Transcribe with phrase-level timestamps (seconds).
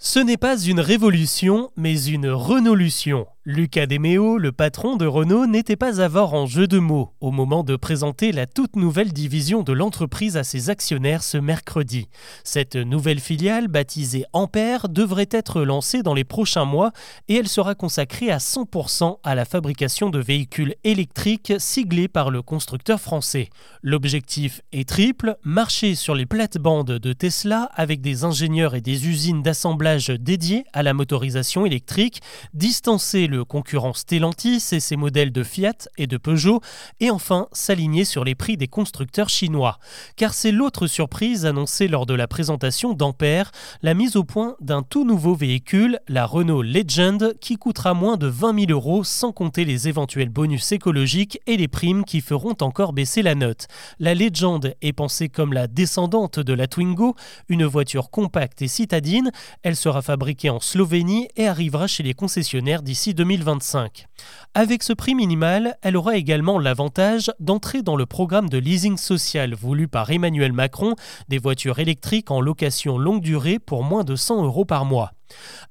[0.00, 3.26] Ce n'est pas une révolution, mais une renolution.
[3.50, 7.64] Luca Demeo, le patron de Renault, n'était pas avare en jeu de mots au moment
[7.64, 12.08] de présenter la toute nouvelle division de l'entreprise à ses actionnaires ce mercredi.
[12.44, 16.92] Cette nouvelle filiale, baptisée Ampère, devrait être lancée dans les prochains mois
[17.28, 22.42] et elle sera consacrée à 100% à la fabrication de véhicules électriques siglés par le
[22.42, 23.48] constructeur français.
[23.82, 29.40] L'objectif est triple, marcher sur les plates-bandes de Tesla avec des ingénieurs et des usines
[29.40, 32.20] d'assemblage dédiées à la motorisation électrique,
[32.52, 36.60] distancer le concurrent Stellantis et ses modèles de Fiat et de Peugeot,
[37.00, 39.78] et enfin s'aligner sur les prix des constructeurs chinois.
[40.16, 44.82] Car c'est l'autre surprise annoncée lors de la présentation d'Ampère, la mise au point d'un
[44.82, 49.64] tout nouveau véhicule, la Renault Legend, qui coûtera moins de 20 000 euros sans compter
[49.64, 53.66] les éventuels bonus écologiques et les primes qui feront encore baisser la note.
[53.98, 57.14] La Legend est pensée comme la descendante de la Twingo,
[57.48, 59.30] une voiture compacte et citadine.
[59.62, 63.27] Elle sera fabriquée en Slovénie et arrivera chez les concessionnaires d'ici 2020.
[63.28, 64.06] 2025.
[64.54, 69.54] Avec ce prix minimal, elle aura également l'avantage d'entrer dans le programme de leasing social
[69.54, 70.94] voulu par Emmanuel Macron,
[71.28, 75.12] des voitures électriques en location longue durée pour moins de 100 euros par mois.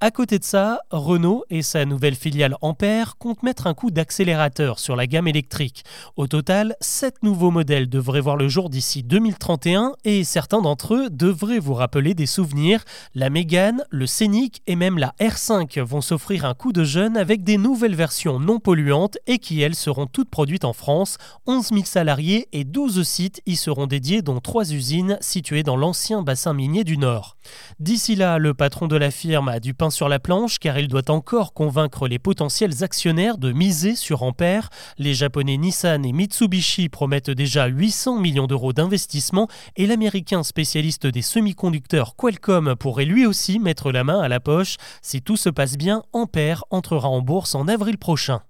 [0.00, 4.78] À côté de ça, Renault et sa nouvelle filiale Ampère comptent mettre un coup d'accélérateur
[4.78, 5.84] sur la gamme électrique.
[6.16, 11.10] Au total, 7 nouveaux modèles devraient voir le jour d'ici 2031 et certains d'entre eux
[11.10, 12.84] devraient vous rappeler des souvenirs.
[13.14, 17.44] La Mégane, le Scénic et même la R5 vont s'offrir un coup de jeune avec
[17.44, 21.18] des nouvelles versions non polluantes et qui, elles, seront toutes produites en France.
[21.46, 26.22] 11 000 salariés et 12 sites y seront dédiés, dont 3 usines situées dans l'ancien
[26.22, 27.36] bassin minier du Nord.
[27.80, 30.88] D'ici là, le patron de la firme a du pain sur la planche car il
[30.88, 34.70] doit encore convaincre les potentiels actionnaires de miser sur Ampère.
[34.98, 41.22] Les japonais Nissan et Mitsubishi promettent déjà 800 millions d'euros d'investissement et l'américain spécialiste des
[41.22, 44.76] semi-conducteurs Qualcomm pourrait lui aussi mettre la main à la poche.
[45.02, 48.42] Si tout se passe bien, Ampère entrera en bourse en avril prochain.